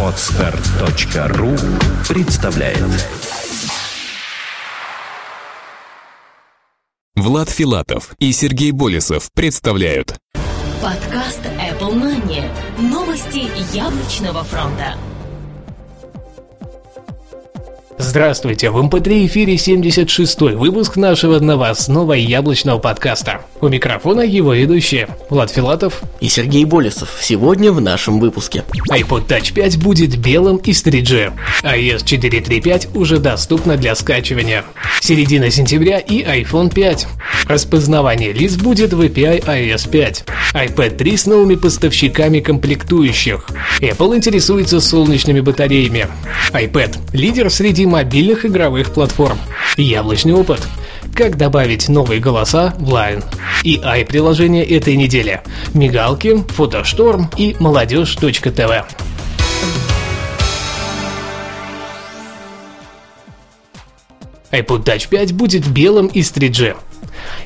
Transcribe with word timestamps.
Отстар.ру 0.00 1.56
представляет 2.08 2.78
Влад 7.16 7.50
Филатов 7.50 8.14
и 8.20 8.30
Сергей 8.32 8.70
Болесов 8.70 9.28
представляют 9.34 10.16
Подкаст 10.80 11.40
Apple 11.44 11.94
Money. 11.94 12.44
Новости 12.78 13.50
яблочного 13.74 14.44
фронта. 14.44 14.96
Здравствуйте, 17.96 18.70
в 18.70 18.76
MP3 18.76 19.26
эфире 19.26 19.56
76 19.56 20.40
выпуск 20.40 20.96
нашего 20.96 21.38
новостного 21.38 22.14
яблочного 22.14 22.80
подкаста. 22.80 23.42
У 23.60 23.68
микрофона 23.68 24.22
его 24.22 24.52
ведущие 24.52 25.08
Влад 25.30 25.50
Филатов 25.50 26.02
и 26.20 26.28
Сергей 26.28 26.64
Болесов. 26.64 27.16
Сегодня 27.20 27.70
в 27.70 27.80
нашем 27.80 28.18
выпуске. 28.18 28.64
iPod 28.90 29.28
Touch 29.28 29.54
5 29.54 29.78
будет 29.78 30.16
белым 30.18 30.56
из 30.56 30.84
3G. 30.84 31.32
iOS 31.62 32.04
4.3.5 32.04 32.98
уже 32.98 33.18
доступна 33.18 33.76
для 33.76 33.94
скачивания. 33.94 34.64
Середина 35.00 35.50
сентября 35.50 35.98
и 36.00 36.24
iPhone 36.24 36.74
5. 36.74 37.06
Распознавание 37.46 38.32
лиц 38.32 38.56
будет 38.56 38.92
в 38.92 39.00
API 39.02 39.44
iOS 39.44 39.88
5. 39.88 40.24
iPad 40.54 40.96
3 40.96 41.16
с 41.16 41.26
новыми 41.26 41.54
поставщиками 41.54 42.40
комплектующих. 42.40 43.46
Apple 43.80 44.16
интересуется 44.16 44.80
солнечными 44.80 45.40
батареями. 45.40 46.08
iPad– 46.52 46.98
лидер 47.12 47.50
среди 47.50 47.83
мобильных 47.86 48.44
игровых 48.46 48.92
платформ. 48.92 49.38
Яблочный 49.76 50.34
опыт. 50.34 50.60
Как 51.14 51.36
добавить 51.36 51.88
новые 51.88 52.20
голоса 52.20 52.74
в 52.78 52.92
Line. 52.92 53.24
И 53.62 53.74
i-приложение 53.74 54.64
этой 54.64 54.96
недели. 54.96 55.42
Мигалки, 55.74 56.44
фотошторм 56.48 57.30
и 57.36 57.56
молодежь.тв. 57.60 58.84
iPod 64.50 64.84
Touch 64.84 65.08
5 65.08 65.32
будет 65.32 65.66
белым 65.68 66.06
из 66.06 66.30
3G. 66.32 66.76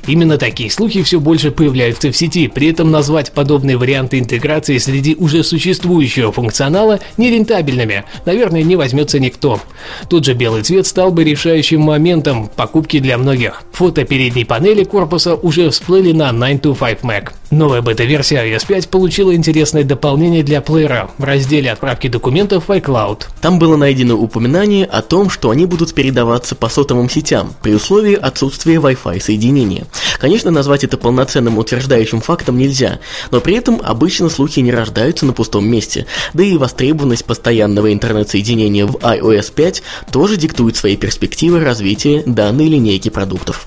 Именно 0.06 0.38
такие 0.38 0.70
слухи 0.70 1.02
все 1.02 1.20
больше 1.20 1.50
появляются 1.50 2.10
в 2.10 2.16
сети, 2.16 2.48
при 2.48 2.70
этом 2.70 2.90
назвать 2.90 3.32
подобные 3.32 3.76
варианты 3.76 4.18
интеграции 4.18 4.78
среди 4.78 5.14
уже 5.14 5.42
существующего 5.42 6.32
функционала 6.32 7.00
нерентабельными, 7.16 8.04
наверное, 8.24 8.62
не 8.62 8.76
возьмется 8.76 9.18
никто. 9.18 9.60
Тут 10.08 10.24
же 10.24 10.34
белый 10.34 10.62
цвет 10.62 10.86
стал 10.86 11.10
бы 11.10 11.24
решающим 11.24 11.80
моментом 11.80 12.48
покупки 12.48 12.98
для 12.98 13.18
многих. 13.18 13.62
Фото 13.72 14.04
передней 14.04 14.44
панели 14.44 14.84
корпуса 14.84 15.34
уже 15.34 15.70
всплыли 15.70 16.12
на 16.12 16.32
925 16.32 17.00
Mac. 17.02 17.37
Новая 17.50 17.80
бета-версия 17.80 18.44
iOS 18.46 18.66
5 18.66 18.88
получила 18.90 19.34
интересное 19.34 19.82
дополнение 19.82 20.42
для 20.42 20.60
плеера 20.60 21.10
в 21.16 21.24
разделе 21.24 21.72
отправки 21.72 22.06
документов 22.06 22.68
в 22.68 22.70
iCloud. 22.70 23.22
Там 23.40 23.58
было 23.58 23.78
найдено 23.78 24.16
упоминание 24.16 24.84
о 24.84 25.00
том, 25.00 25.30
что 25.30 25.48
они 25.48 25.64
будут 25.64 25.94
передаваться 25.94 26.54
по 26.54 26.68
сотовым 26.68 27.08
сетям 27.08 27.54
при 27.62 27.72
условии 27.74 28.16
отсутствия 28.16 28.74
Wi-Fi 28.74 29.20
соединения. 29.20 29.86
Конечно, 30.20 30.50
назвать 30.50 30.84
это 30.84 30.98
полноценным 30.98 31.56
утверждающим 31.56 32.20
фактом 32.20 32.58
нельзя, 32.58 33.00
но 33.30 33.40
при 33.40 33.54
этом 33.54 33.80
обычно 33.82 34.28
слухи 34.28 34.60
не 34.60 34.70
рождаются 34.70 35.24
на 35.24 35.32
пустом 35.32 35.66
месте, 35.66 36.04
да 36.34 36.44
и 36.44 36.58
востребованность 36.58 37.24
постоянного 37.24 37.94
интернет-соединения 37.94 38.84
в 38.84 38.96
iOS 38.96 39.54
5 39.54 39.82
тоже 40.12 40.36
диктует 40.36 40.76
свои 40.76 40.98
перспективы 40.98 41.64
развития 41.64 42.22
данной 42.26 42.66
линейки 42.66 43.08
продуктов 43.08 43.66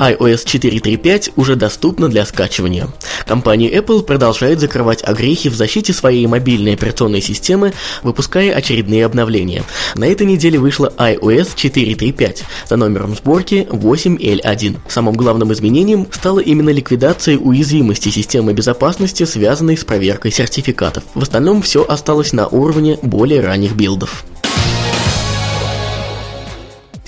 iOS 0.00 0.46
4.3.5 0.46 1.32
уже 1.36 1.56
доступна 1.56 2.08
для 2.08 2.24
скачивания. 2.24 2.88
Компания 3.26 3.70
Apple 3.70 4.02
продолжает 4.02 4.58
закрывать 4.58 5.04
огрехи 5.06 5.50
в 5.50 5.54
защите 5.54 5.92
своей 5.92 6.26
мобильной 6.26 6.74
операционной 6.74 7.20
системы, 7.20 7.74
выпуская 8.02 8.52
очередные 8.52 9.04
обновления. 9.04 9.62
На 9.94 10.06
этой 10.06 10.26
неделе 10.26 10.58
вышла 10.58 10.92
iOS 10.96 11.54
4.3.5 11.54 12.42
за 12.66 12.76
номером 12.76 13.14
сборки 13.14 13.68
8L1. 13.70 14.78
Самым 14.88 15.14
главным 15.14 15.52
изменением 15.52 16.08
стала 16.10 16.40
именно 16.40 16.70
ликвидация 16.70 17.36
уязвимости 17.36 18.08
системы 18.08 18.54
безопасности, 18.54 19.24
связанной 19.24 19.76
с 19.76 19.84
проверкой 19.84 20.32
сертификатов. 20.32 21.04
В 21.14 21.22
остальном 21.22 21.60
все 21.60 21.84
осталось 21.84 22.32
на 22.32 22.48
уровне 22.48 22.98
более 23.02 23.42
ранних 23.42 23.74
билдов. 23.74 24.24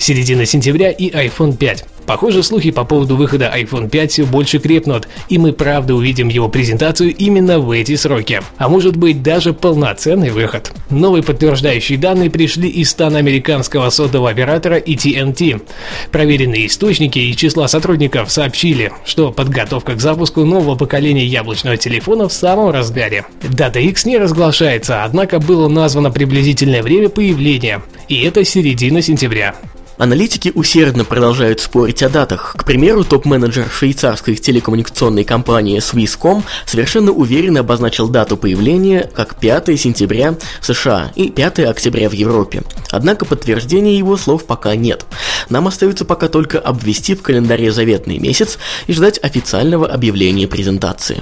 Середина 0.03 0.45
сентября 0.45 0.91
и 0.91 1.09
iPhone 1.11 1.55
5. 1.55 1.85
Похоже, 2.05 2.43
слухи 2.43 2.71
по 2.71 2.83
поводу 2.83 3.15
выхода 3.15 3.49
iPhone 3.55 3.89
5 3.89 4.11
все 4.11 4.25
больше 4.25 4.59
крепнут, 4.59 5.07
и 5.29 5.37
мы 5.37 5.53
правда 5.53 5.95
увидим 5.95 6.27
его 6.27 6.49
презентацию 6.49 7.15
именно 7.15 7.59
в 7.59 7.71
эти 7.71 7.95
сроки. 7.95 8.41
А 8.57 8.67
может 8.67 8.97
быть 8.97 9.23
даже 9.23 9.53
полноценный 9.53 10.31
выход. 10.31 10.73
Новые 10.89 11.23
подтверждающие 11.23 11.97
данные 11.97 12.29
пришли 12.29 12.67
из 12.67 12.89
стана 12.89 13.19
американского 13.19 13.89
сотового 13.91 14.29
оператора 14.29 14.77
AT&T. 14.77 15.61
Проверенные 16.11 16.67
источники 16.67 17.19
и 17.19 17.33
числа 17.33 17.69
сотрудников 17.69 18.29
сообщили, 18.29 18.91
что 19.05 19.31
подготовка 19.31 19.93
к 19.93 20.01
запуску 20.01 20.43
нового 20.43 20.75
поколения 20.75 21.25
яблочного 21.25 21.77
телефона 21.77 22.27
в 22.27 22.33
самом 22.33 22.71
разгаре. 22.71 23.23
Дата 23.41 23.79
X 23.79 24.03
не 24.03 24.17
разглашается, 24.17 25.05
однако 25.05 25.39
было 25.39 25.69
названо 25.69 26.11
приблизительное 26.11 26.83
время 26.83 27.07
появления, 27.07 27.81
и 28.09 28.21
это 28.23 28.43
середина 28.43 29.01
сентября. 29.01 29.55
Аналитики 29.97 30.51
усердно 30.55 31.05
продолжают 31.05 31.59
спорить 31.59 32.01
о 32.01 32.09
датах. 32.09 32.55
К 32.57 32.65
примеру, 32.65 33.03
топ-менеджер 33.03 33.69
швейцарской 33.69 34.35
телекоммуникационной 34.35 35.23
компании 35.23 35.77
Swisscom 35.77 36.43
совершенно 36.65 37.11
уверенно 37.11 37.59
обозначил 37.59 38.09
дату 38.09 38.35
появления 38.35 39.09
как 39.13 39.35
5 39.35 39.79
сентября 39.79 40.35
в 40.61 40.65
США 40.65 41.11
и 41.15 41.29
5 41.29 41.59
октября 41.59 42.09
в 42.09 42.13
Европе. 42.13 42.63
Однако 42.89 43.25
подтверждения 43.25 43.95
его 43.95 44.17
слов 44.17 44.45
пока 44.45 44.75
нет. 44.75 45.05
Нам 45.49 45.67
остается 45.67 46.05
пока 46.05 46.27
только 46.27 46.59
обвести 46.59 47.13
в 47.13 47.21
календаре 47.21 47.71
заветный 47.71 48.17
месяц 48.17 48.57
и 48.87 48.93
ждать 48.93 49.19
официального 49.21 49.87
объявления 49.87 50.47
презентации. 50.47 51.21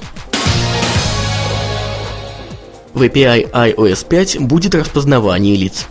В 2.93 3.03
API 3.03 3.49
iOS 3.51 4.05
5 4.07 4.39
будет 4.39 4.75
распознавание 4.75 5.55
лиц. 5.55 5.87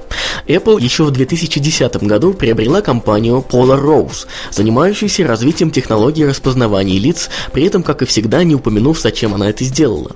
Apple 0.46 0.80
еще 0.80 1.04
в 1.04 1.10
2010 1.10 2.02
году 2.04 2.34
приобрела 2.34 2.80
компанию 2.80 3.44
Polar 3.48 3.82
Rose, 3.82 4.26
занимающуюся 4.50 5.26
развитием 5.26 5.70
технологии 5.70 6.24
распознавания 6.24 6.98
лиц, 6.98 7.30
при 7.52 7.64
этом, 7.64 7.82
как 7.82 8.02
и 8.02 8.06
всегда, 8.06 8.42
не 8.44 8.54
упомянув, 8.54 9.00
зачем 9.00 9.34
она 9.34 9.50
это 9.50 9.64
сделала. 9.64 10.12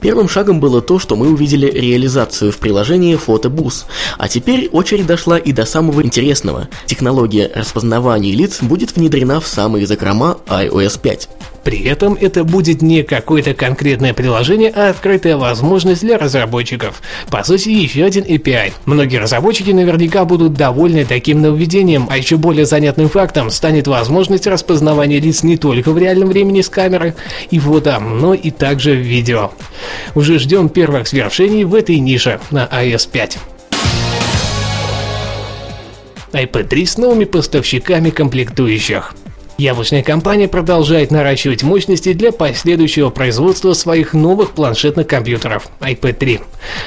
Первым 0.00 0.28
шагом 0.28 0.60
было 0.60 0.82
то, 0.82 0.98
что 0.98 1.16
мы 1.16 1.30
увидели 1.30 1.70
реализацию 1.70 2.52
в 2.52 2.58
приложении 2.58 3.18
Photobooth, 3.18 3.84
а 4.18 4.28
теперь 4.28 4.68
очередь 4.68 5.06
дошла 5.06 5.38
и 5.38 5.52
до 5.52 5.64
самого 5.64 6.02
интересного. 6.02 6.68
Технология 6.86 7.50
распознавания 7.54 8.32
лиц 8.32 8.58
будет 8.62 8.96
внедрена 8.96 9.40
в 9.40 9.46
самые 9.46 9.86
закрома 9.86 10.38
iOS 10.46 11.00
5. 11.00 11.28
При 11.66 11.82
этом 11.82 12.16
это 12.20 12.44
будет 12.44 12.80
не 12.80 13.02
какое-то 13.02 13.52
конкретное 13.52 14.14
приложение, 14.14 14.70
а 14.70 14.90
открытая 14.90 15.36
возможность 15.36 16.02
для 16.02 16.16
разработчиков. 16.16 17.02
По 17.28 17.42
сути, 17.42 17.70
еще 17.70 18.04
один 18.04 18.22
API. 18.22 18.72
Многие 18.84 19.16
разработчики 19.16 19.65
наверняка 19.72 20.24
будут 20.24 20.54
довольны 20.54 21.04
таким 21.04 21.42
нововведением, 21.42 22.06
а 22.10 22.16
еще 22.16 22.36
более 22.36 22.66
занятным 22.66 23.08
фактом 23.08 23.50
станет 23.50 23.86
возможность 23.86 24.46
распознавания 24.46 25.20
лиц 25.20 25.42
не 25.42 25.56
только 25.56 25.92
в 25.92 25.98
реальном 25.98 26.28
времени 26.28 26.60
с 26.60 26.68
камеры 26.68 27.14
и 27.50 27.58
фото, 27.58 27.98
но 28.00 28.34
и 28.34 28.50
также 28.50 28.92
в 28.92 29.00
видео. 29.00 29.50
Уже 30.14 30.38
ждем 30.38 30.68
первых 30.68 31.08
свершений 31.08 31.64
в 31.64 31.74
этой 31.74 31.98
нише 31.98 32.40
на 32.50 32.66
iOS 32.66 33.08
5 33.10 33.38
iPad 36.32 36.64
3 36.64 36.86
с 36.86 36.98
новыми 36.98 37.24
поставщиками 37.24 38.10
комплектующих. 38.10 39.14
Яблочная 39.58 40.02
компания 40.02 40.48
продолжает 40.48 41.10
наращивать 41.10 41.62
мощности 41.62 42.12
для 42.12 42.30
последующего 42.30 43.08
производства 43.08 43.72
своих 43.72 44.12
новых 44.12 44.50
планшетных 44.50 45.06
компьютеров 45.06 45.68
iPad 45.80 46.12
3. 46.12 46.40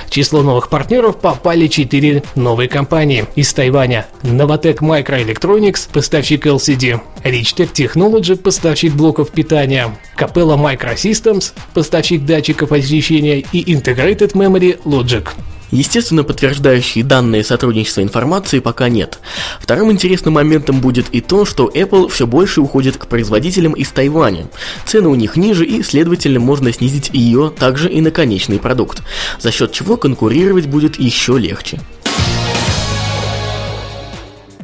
В 0.05 0.11
число 0.11 0.43
новых 0.43 0.69
партнеров 0.69 1.17
попали 1.17 1.65
4 1.65 2.23
новые 2.35 2.69
компании 2.69 3.25
из 3.35 3.51
Тайваня. 3.53 4.05
Novatec 4.21 4.81
Microelectronics, 4.81 5.89
поставщик 5.91 6.45
LCD, 6.45 7.01
Richtec 7.23 7.73
Technology, 7.73 8.35
поставщик 8.35 8.93
блоков 8.93 9.31
питания, 9.31 9.97
Capella 10.15 10.55
Microsystems, 10.55 11.53
поставщик 11.73 12.23
датчиков 12.23 12.71
освещения 12.71 13.39
и 13.51 13.73
Integrated 13.73 14.33
Memory 14.33 14.79
Logic. 14.83 15.27
Естественно, 15.71 16.23
подтверждающие 16.23 17.03
данные 17.03 17.43
сотрудничества 17.43 18.01
информации 18.01 18.59
пока 18.59 18.89
нет. 18.89 19.19
Вторым 19.59 19.91
интересным 19.91 20.33
моментом 20.35 20.81
будет 20.81 21.09
и 21.11 21.21
то, 21.21 21.45
что 21.45 21.67
Apple 21.67 22.09
все 22.09 22.25
больше 22.25 22.61
уходит 22.61 22.97
к 22.97 23.07
производителям 23.07 23.73
из 23.73 23.89
Тайваня. 23.89 24.47
Цены 24.85 25.09
у 25.09 25.15
них 25.15 25.35
ниже 25.35 25.65
и, 25.65 25.83
следовательно, 25.83 26.39
можно 26.39 26.73
снизить 26.73 27.11
ее 27.13 27.51
также 27.57 27.89
и 27.89 28.01
на 28.01 28.11
конечный 28.11 28.59
продукт, 28.59 29.03
за 29.39 29.51
счет 29.51 29.71
чего 29.71 29.97
конкурировать 29.97 30.65
будет 30.65 30.99
еще 30.99 31.37
легче. 31.37 31.79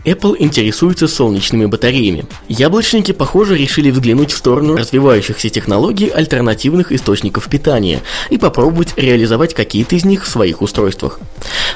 Apple 0.05 0.35
интересуется 0.37 1.07
солнечными 1.07 1.65
батареями. 1.65 2.25
Яблочники, 2.47 3.11
похоже, 3.11 3.57
решили 3.57 3.89
взглянуть 3.89 4.31
в 4.31 4.37
сторону 4.37 4.75
развивающихся 4.75 5.49
технологий 5.49 6.09
альтернативных 6.09 6.91
источников 6.91 7.49
питания 7.49 8.01
и 8.29 8.37
попробовать 8.37 8.93
реализовать 8.97 9.53
какие-то 9.53 9.95
из 9.95 10.05
них 10.05 10.25
в 10.25 10.29
своих 10.29 10.61
устройствах. 10.61 11.19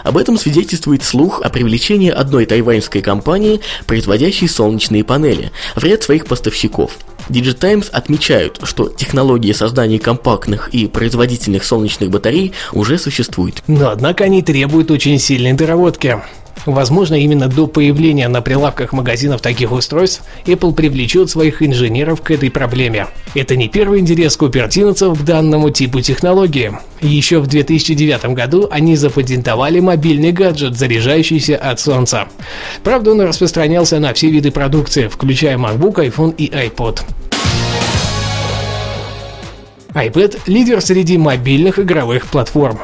Об 0.04 0.18
этом 0.18 0.38
свидетельствует 0.38 1.04
слух 1.04 1.42
о 1.42 1.50
привлечении 1.50 2.12
одной 2.12 2.46
тайваньской 2.46 3.02
компании, 3.02 3.62
производящей 3.88 4.48
солнечные 4.48 5.04
панели, 5.04 5.52
в 5.76 5.84
ряд 5.84 6.04
своих 6.04 6.26
поставщиков. 6.26 6.92
Digitimes 7.30 7.90
отмечают, 7.92 8.60
что 8.64 8.90
технология 8.90 9.54
создания 9.54 10.00
компактных 10.00 10.70
и 10.74 10.88
производительных 10.88 11.64
солнечных 11.64 12.10
батарей 12.10 12.54
уже 12.74 12.98
существует. 12.98 13.62
Но 13.68 13.90
однако 13.90 14.24
они 14.24 14.42
требуют 14.42 14.90
очень 14.90 15.20
сильной 15.20 15.54
доработки. 15.54 16.20
Возможно, 16.66 17.16
именно 17.16 17.48
до 17.48 17.68
появления 17.68 18.28
на 18.28 18.42
прилавках 18.42 18.94
магазинов 18.94 19.42
таких 19.42 19.72
устройств 19.72 20.24
Apple 20.46 20.74
привлечет 20.74 21.30
своих 21.30 21.63
инженеров 21.63 22.22
к 22.22 22.31
этой 22.31 22.51
проблеме. 22.51 23.07
Это 23.34 23.56
не 23.56 23.69
первый 23.69 24.00
интерес 24.00 24.36
купертиновцев 24.38 25.19
к 25.19 25.24
данному 25.24 25.69
типу 25.69 26.01
технологии. 26.01 26.74
Еще 27.01 27.40
в 27.40 27.48
2009 27.48 28.34
году 28.36 28.68
они 28.69 28.96
запатентовали 28.96 29.80
мобильный 29.80 30.31
гаджет, 30.31 30.78
заряжающийся 30.78 31.57
от 31.57 31.80
солнца. 31.80 32.28
Правда, 32.84 33.12
он 33.12 33.22
распространялся 33.22 34.00
на 34.00 34.13
все 34.13 34.30
виды 34.30 34.52
продукции, 34.52 35.07
включая 35.07 35.57
MacBook, 35.57 35.95
iPhone 35.95 36.36
и 36.36 36.50
iPod 36.50 37.02
iPad– 39.94 40.40
лидер 40.48 40.81
среди 40.81 41.18
мобильных 41.18 41.80
игровых 41.80 42.28
платформ. 42.28 42.80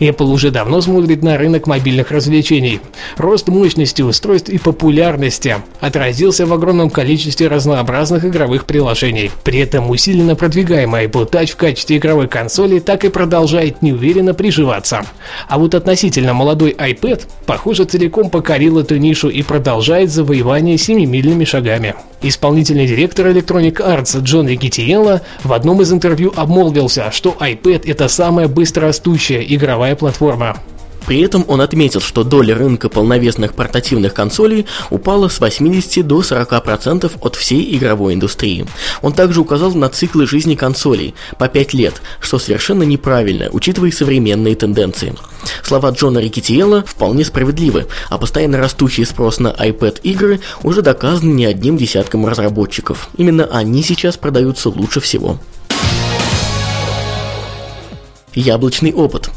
Apple 0.00 0.26
уже 0.26 0.50
давно 0.50 0.80
смотрит 0.80 1.22
на 1.22 1.36
рынок 1.36 1.66
мобильных 1.66 2.10
развлечений. 2.10 2.80
Рост 3.16 3.48
мощности 3.48 4.02
устройств 4.02 4.48
и 4.48 4.58
популярности 4.58 5.56
отразился 5.80 6.46
в 6.46 6.52
огромном 6.52 6.90
количестве 6.90 7.48
разнообразных 7.48 8.24
игровых 8.24 8.64
приложений. 8.64 9.30
При 9.44 9.60
этом 9.60 9.90
усиленно 9.90 10.34
продвигаемый 10.34 11.06
iPod 11.06 11.30
Touch 11.30 11.52
в 11.52 11.56
качестве 11.56 11.98
игровой 11.98 12.28
консоли 12.28 12.80
так 12.80 13.04
и 13.04 13.08
продолжает 13.10 13.82
неуверенно 13.82 14.34
приживаться. 14.34 15.04
А 15.48 15.58
вот 15.58 15.74
относительно 15.74 16.32
молодой 16.34 16.72
iPad, 16.72 17.26
похоже, 17.46 17.84
целиком 17.84 18.30
покорил 18.30 18.78
эту 18.78 18.96
нишу 18.96 19.28
и 19.28 19.42
продолжает 19.42 20.10
завоевание 20.10 20.78
семимильными 20.78 21.44
шагами. 21.44 21.94
Исполнительный 22.22 22.86
директор 22.86 23.26
Electronic 23.28 23.76
Arts 23.76 24.20
Джон 24.20 24.46
Рикетиелло 24.46 25.22
в 25.42 25.54
одном 25.54 25.80
из 25.80 25.90
интервью 25.90 26.32
обмолвился, 26.36 27.10
что 27.10 27.36
iPad 27.40 27.90
это 27.90 28.08
самая 28.08 28.46
быстрорастущая 28.46 29.40
игровая 29.40 29.96
платформа. 29.96 30.58
При 31.06 31.20
этом 31.20 31.44
он 31.48 31.60
отметил, 31.60 32.00
что 32.00 32.24
доля 32.24 32.54
рынка 32.54 32.88
полновесных 32.88 33.54
портативных 33.54 34.14
консолей 34.14 34.66
упала 34.90 35.28
с 35.28 35.40
80 35.40 36.06
до 36.06 36.20
40% 36.20 37.12
от 37.20 37.36
всей 37.36 37.76
игровой 37.76 38.14
индустрии. 38.14 38.66
Он 39.02 39.12
также 39.12 39.40
указал 39.40 39.72
на 39.74 39.88
циклы 39.88 40.26
жизни 40.26 40.54
консолей 40.54 41.14
по 41.38 41.48
5 41.48 41.74
лет, 41.74 42.02
что 42.20 42.38
совершенно 42.38 42.82
неправильно, 42.82 43.48
учитывая 43.50 43.90
современные 43.90 44.54
тенденции. 44.54 45.14
Слова 45.62 45.90
Джона 45.90 46.18
Рикетиела 46.18 46.84
вполне 46.86 47.24
справедливы, 47.24 47.86
а 48.08 48.18
постоянно 48.18 48.58
растущий 48.58 49.04
спрос 49.04 49.38
на 49.40 49.48
iPad 49.48 50.00
игры 50.02 50.40
уже 50.62 50.82
доказан 50.82 51.34
не 51.34 51.46
одним 51.46 51.76
десятком 51.76 52.26
разработчиков. 52.26 53.08
Именно 53.16 53.46
они 53.46 53.82
сейчас 53.82 54.16
продаются 54.16 54.68
лучше 54.68 55.00
всего. 55.00 55.38
Яблочный 58.34 58.92
опыт. 58.92 59.30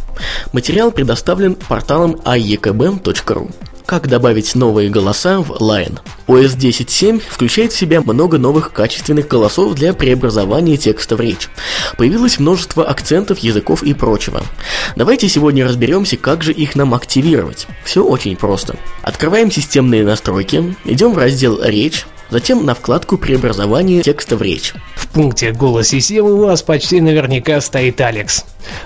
Материал 0.52 0.92
предоставлен 0.92 1.56
порталом 1.56 2.14
aekb.ru. 2.26 3.52
Как 3.86 4.08
добавить 4.08 4.56
новые 4.56 4.90
голоса 4.90 5.42
в 5.42 5.52
Line? 5.52 6.00
OS 6.28 6.58
10.7 6.58 7.22
включает 7.28 7.74
в 7.74 7.78
себя 7.78 8.02
много 8.02 8.38
новых 8.38 8.72
качественных 8.72 9.28
голосов 9.28 9.76
для 9.76 9.94
преобразования 9.94 10.78
текста 10.78 11.18
в 11.18 11.22
речь. 11.22 11.50
Появилось 11.98 12.40
множество 12.40 12.88
акцентов, 12.88 13.40
языков 13.40 13.84
и 13.84 13.94
прочего. 13.94 14.42
Давайте 14.96 15.28
сегодня 15.28 15.66
разберемся, 15.66 16.16
как 16.16 16.44
же 16.44 16.54
их 16.54 16.76
нам 16.76 16.94
активировать. 16.94 17.68
Все 17.84 18.04
очень 18.04 18.38
просто. 18.38 18.78
Открываем 19.02 19.52
системные 19.52 20.06
настройки, 20.06 20.76
идем 20.86 21.14
в 21.14 21.18
раздел 21.18 21.62
«Речь», 21.62 22.06
затем 22.34 22.66
на 22.66 22.74
вкладку 22.74 23.20
преобразования 23.20 24.02
текста 24.02 24.36
в 24.36 24.42
речь. 24.42 24.74
В 24.96 25.08
пункте 25.10 25.52
«Голос 25.52 25.90
системы» 25.90 26.34
у 26.34 26.48
вас 26.48 26.64
почти 26.64 27.00
наверняка 27.00 27.62
стоит 27.62 28.02
Алекс. 28.02 28.44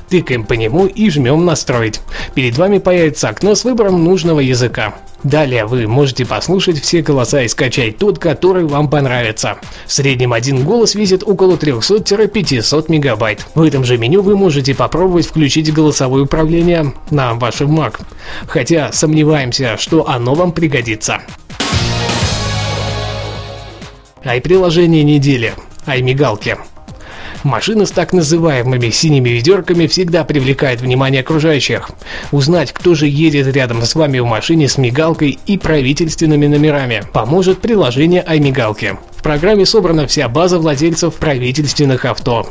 Тыкаем 0.09 0.43
по 0.43 0.51
нему 0.51 0.85
и 0.85 1.09
жмем 1.09 1.45
«Настроить». 1.45 2.01
Перед 2.35 2.57
вами 2.57 2.79
появится 2.79 3.29
окно 3.29 3.55
с 3.55 3.63
выбором 3.63 4.03
нужного 4.03 4.41
языка. 4.41 4.95
Далее 5.23 5.65
вы 5.65 5.87
можете 5.87 6.25
послушать 6.25 6.81
все 6.81 7.01
голоса 7.01 7.41
и 7.41 7.47
скачать 7.47 7.97
тот, 7.97 8.19
который 8.19 8.65
вам 8.65 8.89
понравится. 8.89 9.55
В 9.85 9.93
среднем 9.93 10.33
один 10.33 10.65
голос 10.65 10.93
весит 10.93 11.23
около 11.25 11.55
300-500 11.55 12.85
мегабайт. 12.89 13.45
В 13.55 13.61
этом 13.61 13.85
же 13.85 13.97
меню 13.97 14.23
вы 14.23 14.35
можете 14.35 14.75
попробовать 14.75 15.25
включить 15.25 15.73
голосовое 15.73 16.25
управление 16.25 16.93
на 17.11 17.33
вашем 17.35 17.79
Mac. 17.79 18.01
Хотя 18.47 18.91
сомневаемся, 18.91 19.77
что 19.77 20.05
оно 20.09 20.35
вам 20.35 20.51
пригодится. 20.51 21.21
Ай-приложение 24.25 25.03
недели. 25.03 25.53
Ай-мигалки. 25.85 26.57
Машина 27.43 27.85
с 27.85 27.91
так 27.91 28.13
называемыми 28.13 28.89
синими 28.89 29.29
ведерками 29.29 29.85
всегда 29.87 30.23
привлекает 30.23 30.81
внимание 30.81 31.21
окружающих. 31.21 31.91
Узнать, 32.31 32.73
кто 32.73 32.95
же 32.95 33.07
едет 33.07 33.47
рядом 33.55 33.83
с 33.83 33.95
вами 33.95 34.19
в 34.19 34.25
машине 34.25 34.67
с 34.67 34.77
мигалкой 34.77 35.39
и 35.45 35.57
правительственными 35.57 36.47
номерами, 36.47 37.03
поможет 37.13 37.59
приложение 37.59 38.23
iMigalки. 38.27 38.97
В 39.15 39.23
программе 39.23 39.65
собрана 39.65 40.07
вся 40.07 40.27
база 40.27 40.57
владельцев 40.57 41.15
правительственных 41.15 42.05
авто. 42.05 42.49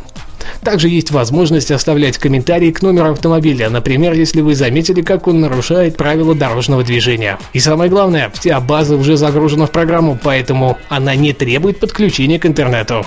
Также 0.63 0.89
есть 0.89 1.11
возможность 1.11 1.71
оставлять 1.71 2.19
комментарии 2.19 2.71
к 2.71 2.83
номеру 2.83 3.13
автомобиля, 3.13 3.71
например, 3.71 4.13
если 4.15 4.41
вы 4.41 4.55
заметили, 4.55 5.03
как 5.03 5.27
он 5.27 5.41
нарушает 5.41 5.97
правила 5.97 6.35
дорожного 6.35 6.83
движения. 6.83 7.39
И 7.53 7.61
самое 7.61 7.91
главное, 7.91 8.31
вся 8.35 8.61
база 8.61 8.97
уже 8.97 9.17
загружена 9.17 9.67
в 9.67 9.71
программу, 9.71 10.19
поэтому 10.23 10.79
она 10.89 11.15
не 11.15 11.33
требует 11.33 11.81
подключения 11.81 12.39
к 12.39 12.47
интернету. 12.47 13.05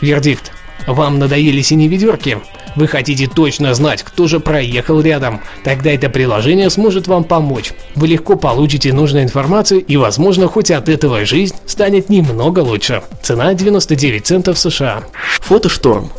Вердикт. 0.00 0.52
Вам 0.86 1.18
надоели 1.18 1.62
синие 1.62 1.88
ведерки? 1.88 2.38
Вы 2.74 2.86
хотите 2.86 3.28
точно 3.28 3.74
знать, 3.74 4.02
кто 4.02 4.26
же 4.26 4.40
проехал 4.40 5.00
рядом? 5.00 5.40
Тогда 5.62 5.92
это 5.92 6.08
приложение 6.08 6.70
сможет 6.70 7.06
вам 7.06 7.24
помочь. 7.24 7.72
Вы 7.94 8.08
легко 8.08 8.36
получите 8.36 8.92
нужную 8.92 9.24
информацию 9.24 9.80
и, 9.84 9.96
возможно, 9.96 10.48
хоть 10.48 10.70
от 10.70 10.88
этого 10.88 11.24
жизнь 11.24 11.54
станет 11.66 12.08
немного 12.08 12.60
лучше. 12.60 13.02
Цена 13.22 13.54
99 13.54 14.26
центов 14.26 14.58
США. 14.58 15.04
Фотошторм 15.40 16.10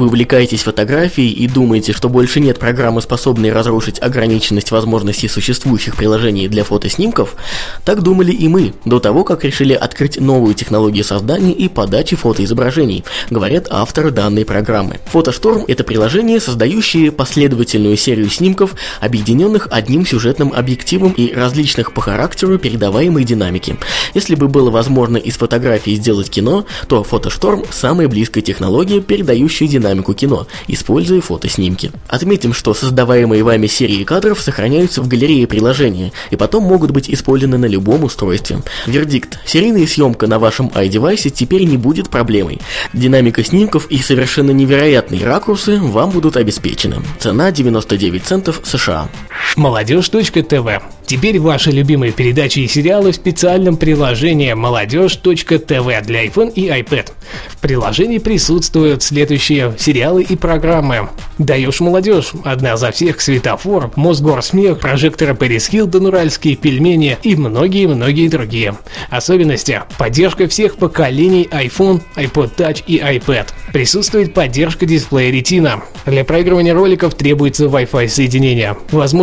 вы 0.00 0.06
увлекаетесь 0.06 0.62
фотографией 0.62 1.30
и 1.30 1.46
думаете, 1.46 1.92
что 1.92 2.08
больше 2.08 2.40
нет 2.40 2.58
программы, 2.58 3.02
способной 3.02 3.52
разрушить 3.52 4.00
ограниченность 4.00 4.70
возможностей 4.70 5.28
существующих 5.28 5.94
приложений 5.94 6.48
для 6.48 6.64
фотоснимков? 6.64 7.36
Так 7.84 8.02
думали 8.02 8.32
и 8.32 8.48
мы, 8.48 8.72
до 8.86 8.98
того, 8.98 9.24
как 9.24 9.44
решили 9.44 9.74
открыть 9.74 10.18
новую 10.18 10.54
технологию 10.54 11.04
создания 11.04 11.52
и 11.52 11.68
подачи 11.68 12.16
фотоизображений, 12.16 13.04
говорят 13.28 13.66
авторы 13.68 14.10
данной 14.10 14.46
программы. 14.46 15.00
Фотошторм– 15.04 15.64
это 15.68 15.84
приложение, 15.84 16.40
создающее 16.40 17.12
последовательную 17.12 17.98
серию 17.98 18.30
снимков, 18.30 18.76
объединенных 19.02 19.68
одним 19.70 20.06
сюжетным 20.06 20.54
объективом 20.54 21.12
и 21.12 21.34
различных 21.34 21.92
по 21.92 22.00
характеру 22.00 22.58
передаваемой 22.58 23.24
динамики. 23.24 23.76
Если 24.14 24.34
бы 24.34 24.48
было 24.48 24.70
возможно 24.70 25.18
из 25.18 25.36
фотографии 25.36 25.94
сделать 25.94 26.30
кино, 26.30 26.64
то 26.88 27.04
Фотошторм– 27.04 27.64
самая 27.70 28.08
близкая 28.08 28.42
технология, 28.42 29.02
передающая 29.02 29.68
динамику 29.68 29.89
динамику 29.90 30.14
кино, 30.14 30.46
используя 30.68 31.20
фотоснимки. 31.20 31.90
Отметим, 32.08 32.52
что 32.52 32.74
создаваемые 32.74 33.42
вами 33.42 33.66
серии 33.66 34.04
кадров 34.04 34.40
сохраняются 34.40 35.02
в 35.02 35.08
галерее 35.08 35.46
приложения 35.46 36.12
и 36.30 36.36
потом 36.36 36.64
могут 36.64 36.92
быть 36.92 37.10
использованы 37.10 37.58
на 37.58 37.66
любом 37.66 38.04
устройстве. 38.04 38.62
Вердикт. 38.86 39.38
Серийная 39.44 39.86
съемка 39.86 40.26
на 40.26 40.38
вашем 40.38 40.68
iDevice 40.68 41.30
теперь 41.30 41.64
не 41.64 41.76
будет 41.76 42.08
проблемой. 42.08 42.60
Динамика 42.92 43.42
снимков 43.42 43.86
и 43.90 43.98
совершенно 43.98 44.52
невероятные 44.52 45.24
ракурсы 45.24 45.78
вам 45.80 46.10
будут 46.10 46.36
обеспечены. 46.36 46.96
Цена 47.18 47.50
99 47.50 48.24
центов 48.24 48.60
США. 48.62 49.08
Молодежь.тв 49.56 50.82
Теперь 51.10 51.40
ваши 51.40 51.72
любимые 51.72 52.12
передачи 52.12 52.60
и 52.60 52.68
сериалы 52.68 53.10
в 53.10 53.16
специальном 53.16 53.76
приложении 53.76 54.52
молодежь.тв 54.52 55.66
для 55.66 56.24
iPhone 56.24 56.52
и 56.52 56.68
iPad. 56.68 57.10
В 57.48 57.56
приложении 57.56 58.18
присутствуют 58.18 59.02
следующие 59.02 59.74
сериалы 59.76 60.22
и 60.22 60.36
программы. 60.36 61.08
Даешь 61.38 61.80
молодежь, 61.80 62.30
одна 62.44 62.76
за 62.76 62.92
всех, 62.92 63.20
светофор, 63.20 63.90
Мосгорсмех, 63.96 64.78
прожекторы 64.78 65.34
Пэрис 65.34 65.66
Хилтон, 65.66 66.06
уральские 66.06 66.54
пельмени 66.54 67.18
и 67.24 67.34
многие-многие 67.34 68.28
другие. 68.28 68.76
Особенности– 69.08 69.82
поддержка 69.98 70.46
всех 70.46 70.76
поколений 70.76 71.48
iPhone, 71.50 72.02
iPod 72.14 72.54
Touch 72.56 72.84
и 72.86 73.00
iPad. 73.00 73.48
Присутствует 73.72 74.32
поддержка 74.32 74.86
дисплея 74.86 75.32
Retina. 75.32 75.80
Для 76.06 76.24
проигрывания 76.24 76.72
роликов 76.72 77.14
требуется 77.14 77.64
Wi-Fi 77.64 78.06
соединение. 78.06 78.76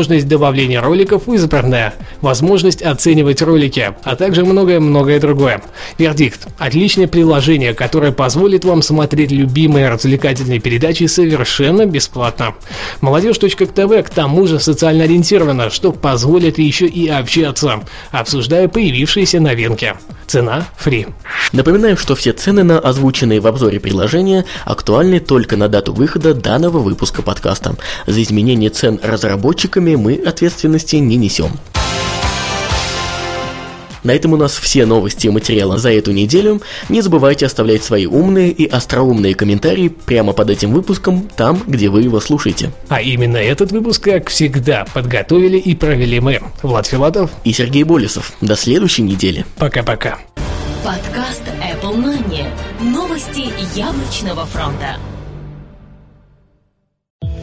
Возможность 0.08 0.30
добавления 0.30 0.82
роликов 0.82 1.28
избранная. 1.28 1.94
Возможность 2.22 2.82
оценивать 2.82 3.42
ролики, 3.42 3.94
а 4.04 4.16
также 4.16 4.46
многое-многое 4.46 5.20
другое. 5.20 5.62
Вердикт. 5.98 6.48
Отличное 6.58 7.10
приложение, 7.10 7.74
которое 7.74 8.14
позволит 8.14 8.64
вам 8.64 8.82
смотреть 8.82 9.32
любимые 9.32 9.90
развлекательные 9.90 10.62
передачи 10.62 11.08
совершенно 11.08 11.86
бесплатно. 11.86 12.56
Молодежь.тв 13.02 14.06
к 14.06 14.10
тому 14.10 14.48
же 14.48 14.62
социально 14.62 15.04
ориентирована, 15.04 15.70
что 15.70 15.92
позволит 15.92 16.58
еще 16.58 16.86
и 16.86 17.10
общаться, 17.10 17.82
обсуждая 18.12 18.70
появившиеся 18.70 19.42
новинки. 19.42 19.94
Цена 20.26 20.68
фри. 20.78 21.08
Напоминаю, 21.54 21.98
что 21.98 22.16
все 22.16 22.34
цены 22.34 22.64
на 22.64 22.80
озвученные 22.80 23.40
в 23.40 23.48
обзоре 23.48 23.80
приложения 23.80 24.46
актуальны 24.66 25.20
только 25.22 25.56
на 25.56 25.70
дату 25.70 25.94
выхода 25.94 26.34
данного 26.34 26.80
выпуска 26.80 27.22
подкаста. 27.22 27.76
За 28.08 28.22
изменение 28.22 28.70
цен 28.70 29.00
разработчиками 29.02 29.97
мы 29.98 30.16
ответственности 30.16 30.98
не 30.98 31.16
несем. 31.16 31.52
На 34.08 34.12
этом 34.12 34.32
у 34.32 34.38
нас 34.38 34.54
все 34.54 34.86
новости 34.86 35.28
и 35.28 35.30
материалы 35.30 35.80
за 35.80 35.92
эту 35.92 36.14
неделю. 36.14 36.62
Не 36.88 37.02
забывайте 37.02 37.46
оставлять 37.46 37.84
свои 37.84 38.06
умные 38.06 38.52
и 38.52 38.66
остроумные 38.66 39.36
комментарии 39.36 39.90
прямо 39.90 40.32
под 40.32 40.50
этим 40.50 40.72
выпуском, 40.72 41.28
там, 41.36 41.62
где 41.68 41.90
вы 41.90 42.04
его 42.04 42.22
слушаете. 42.22 42.72
А 42.88 43.02
именно 43.02 43.36
этот 43.36 43.74
выпуск, 43.74 44.04
как 44.04 44.30
всегда, 44.30 44.86
подготовили 44.94 45.58
и 45.58 45.76
провели 45.76 46.22
мы, 46.22 46.40
Влад 46.64 46.88
Филатов 46.88 47.32
и 47.44 47.52
Сергей 47.52 47.84
Болесов. 47.84 48.32
До 48.40 48.56
следующей 48.56 49.02
недели. 49.02 49.46
Пока-пока. 49.58 50.20
Подкаст 50.86 51.44
Apple 51.62 51.98
Money. 51.98 52.46
Новости 52.80 53.50
яблочного 53.78 54.46
фронта. 54.46 54.98